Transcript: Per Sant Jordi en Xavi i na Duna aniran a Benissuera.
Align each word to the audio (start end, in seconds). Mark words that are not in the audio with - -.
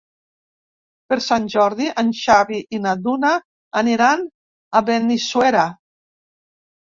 Per 1.11 1.17
Sant 1.25 1.43
Jordi 1.53 1.89
en 2.03 2.09
Xavi 2.19 2.61
i 2.77 2.79
na 2.85 2.95
Duna 3.03 3.35
aniran 3.83 4.25
a 4.81 4.83
Benissuera. 4.89 5.69